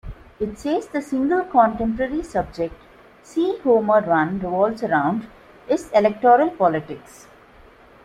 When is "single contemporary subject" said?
0.99-2.73